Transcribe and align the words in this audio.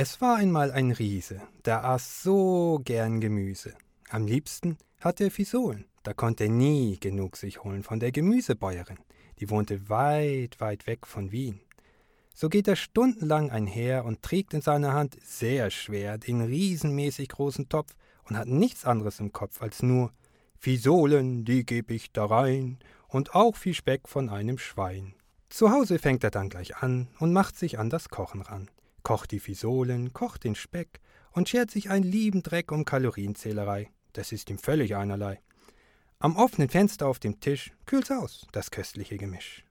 Es 0.00 0.20
war 0.20 0.36
einmal 0.36 0.70
ein 0.70 0.92
Riese, 0.92 1.42
der 1.64 1.84
aß 1.84 2.22
so 2.22 2.80
gern 2.84 3.20
Gemüse. 3.20 3.74
Am 4.10 4.28
liebsten 4.28 4.78
hatte 5.00 5.24
er 5.24 5.32
Fisolen, 5.32 5.86
da 6.04 6.12
konnte 6.12 6.44
er 6.44 6.50
nie 6.50 7.00
genug 7.00 7.36
sich 7.36 7.64
holen 7.64 7.82
von 7.82 7.98
der 7.98 8.12
Gemüsebäuerin, 8.12 9.00
die 9.40 9.50
wohnte 9.50 9.88
weit, 9.88 10.60
weit 10.60 10.86
weg 10.86 11.04
von 11.04 11.32
Wien. 11.32 11.58
So 12.32 12.48
geht 12.48 12.68
er 12.68 12.76
stundenlang 12.76 13.50
einher 13.50 14.04
und 14.04 14.22
trägt 14.22 14.54
in 14.54 14.60
seiner 14.60 14.92
Hand 14.92 15.16
sehr 15.20 15.68
schwer 15.72 16.16
den 16.16 16.42
riesenmäßig 16.42 17.30
großen 17.30 17.68
Topf 17.68 17.96
und 18.28 18.36
hat 18.36 18.46
nichts 18.46 18.84
anderes 18.84 19.18
im 19.18 19.32
Kopf 19.32 19.60
als 19.60 19.82
nur 19.82 20.12
Fisolen, 20.60 21.44
die 21.44 21.66
geb 21.66 21.90
ich 21.90 22.12
da 22.12 22.26
rein 22.26 22.78
und 23.08 23.34
auch 23.34 23.56
viel 23.56 23.74
Speck 23.74 24.06
von 24.06 24.28
einem 24.28 24.58
Schwein. 24.58 25.14
Zu 25.48 25.72
Hause 25.72 25.98
fängt 25.98 26.22
er 26.22 26.30
dann 26.30 26.50
gleich 26.50 26.76
an 26.76 27.08
und 27.18 27.32
macht 27.32 27.56
sich 27.56 27.80
an 27.80 27.90
das 27.90 28.10
Kochen 28.10 28.42
ran. 28.42 28.70
Kocht 29.02 29.30
die 29.30 29.40
Fisolen, 29.40 30.12
kocht 30.12 30.44
den 30.44 30.54
Speck 30.54 31.00
und 31.32 31.48
schert 31.48 31.70
sich 31.70 31.90
einen 31.90 32.04
lieben 32.04 32.42
Dreck 32.42 32.72
um 32.72 32.84
Kalorienzählerei. 32.84 33.90
Das 34.12 34.32
ist 34.32 34.50
ihm 34.50 34.58
völlig 34.58 34.96
einerlei. 34.96 35.40
Am 36.18 36.36
offenen 36.36 36.68
Fenster 36.68 37.06
auf 37.06 37.20
dem 37.20 37.40
Tisch 37.40 37.72
kühlt's 37.86 38.10
aus, 38.10 38.46
das 38.52 38.70
köstliche 38.70 39.16
Gemisch. 39.16 39.64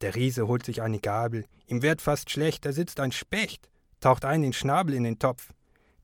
Der 0.00 0.14
Riese 0.14 0.46
holt 0.46 0.64
sich 0.64 0.82
eine 0.82 1.00
Gabel, 1.00 1.44
ihm 1.66 1.82
wird 1.82 2.02
fast 2.02 2.30
schlecht, 2.30 2.64
da 2.64 2.72
sitzt 2.72 3.00
ein 3.00 3.12
Specht, 3.12 3.68
taucht 4.00 4.24
ein 4.24 4.42
den 4.42 4.52
Schnabel 4.52 4.94
in 4.94 5.04
den 5.04 5.18
Topf. 5.18 5.52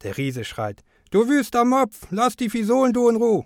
Der 0.02 0.16
Riese 0.16 0.44
schreit: 0.44 0.82
Du 1.10 1.28
wüster 1.28 1.64
Mopf, 1.64 2.06
lass 2.10 2.36
die 2.36 2.50
Fisolen 2.50 2.92
du 2.92 3.08
in 3.08 3.16
Ruh! 3.16 3.44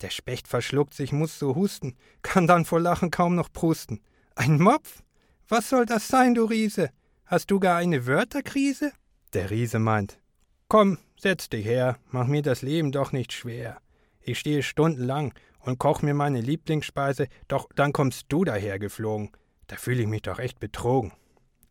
Der 0.00 0.10
Specht 0.10 0.48
verschluckt 0.48 0.94
sich, 0.94 1.12
muss 1.12 1.38
so 1.38 1.54
husten, 1.54 1.96
kann 2.22 2.46
dann 2.46 2.64
vor 2.64 2.80
Lachen 2.80 3.10
kaum 3.10 3.36
noch 3.36 3.52
prusten. 3.52 4.00
Ein 4.34 4.60
Mopf? 4.60 5.02
Was 5.48 5.68
soll 5.68 5.86
das 5.86 6.08
sein, 6.08 6.34
du 6.34 6.44
Riese? 6.44 6.90
Hast 7.26 7.50
du 7.50 7.58
gar 7.58 7.78
eine 7.78 8.06
Wörterkrise? 8.06 8.92
Der 9.32 9.50
Riese 9.50 9.78
meint, 9.78 10.20
komm, 10.68 10.98
setz 11.16 11.48
dich 11.48 11.64
her, 11.64 11.98
mach 12.10 12.26
mir 12.26 12.42
das 12.42 12.60
Leben 12.60 12.92
doch 12.92 13.12
nicht 13.12 13.32
schwer. 13.32 13.80
Ich 14.20 14.38
stehe 14.38 14.62
stundenlang 14.62 15.32
und 15.60 15.78
koch 15.78 16.02
mir 16.02 16.12
meine 16.12 16.42
Lieblingsspeise, 16.42 17.28
doch 17.48 17.70
dann 17.74 17.94
kommst 17.94 18.26
du 18.28 18.44
daher 18.44 18.78
geflogen. 18.78 19.30
Da 19.68 19.76
fühle 19.76 20.02
ich 20.02 20.06
mich 20.06 20.20
doch 20.20 20.38
echt 20.38 20.60
betrogen. 20.60 21.12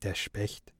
Der 0.02 0.16
Specht. 0.16 0.73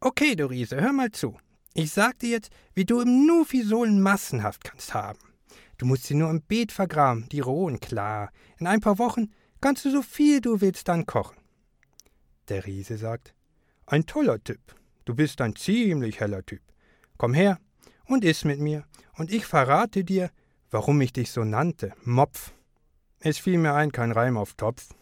Okay, 0.00 0.36
du 0.36 0.46
Riese, 0.46 0.80
hör 0.80 0.94
mal 0.94 1.10
zu. 1.10 1.38
Ich 1.74 1.92
sag 1.92 2.18
dir 2.18 2.30
jetzt, 2.30 2.50
wie 2.72 2.86
du 2.86 3.00
im 3.00 3.26
Nu 3.26 3.44
Fisolen 3.44 4.00
massenhaft 4.00 4.64
kannst 4.64 4.94
haben. 4.94 5.18
Du 5.76 5.84
musst 5.84 6.04
sie 6.04 6.14
nur 6.14 6.30
im 6.30 6.40
Beet 6.40 6.72
vergraben, 6.72 7.28
die 7.30 7.40
rohen 7.40 7.78
klar. 7.78 8.30
In 8.58 8.66
ein 8.66 8.80
paar 8.80 8.98
Wochen 8.98 9.30
kannst 9.60 9.84
du 9.84 9.90
so 9.90 10.00
viel 10.00 10.40
du 10.40 10.62
willst 10.62 10.88
dann 10.88 11.04
kochen. 11.04 11.36
Der 12.48 12.66
Riese 12.66 12.96
sagt, 12.96 13.34
ein 13.92 14.06
toller 14.06 14.42
Tipp. 14.42 14.60
Du 15.04 15.14
bist 15.14 15.42
ein 15.42 15.54
ziemlich 15.54 16.18
heller 16.18 16.44
Typ. 16.46 16.62
Komm 17.18 17.34
her 17.34 17.58
und 18.06 18.24
iss 18.24 18.44
mit 18.44 18.58
mir, 18.58 18.84
und 19.18 19.30
ich 19.30 19.44
verrate 19.44 20.02
dir, 20.02 20.30
warum 20.70 21.00
ich 21.02 21.12
dich 21.12 21.30
so 21.30 21.44
nannte, 21.44 21.92
Mopf. 22.02 22.54
Es 23.20 23.38
fiel 23.38 23.58
mir 23.58 23.74
ein, 23.74 23.92
kein 23.92 24.10
Reim 24.10 24.38
auf 24.38 24.54
Topf. 24.54 24.94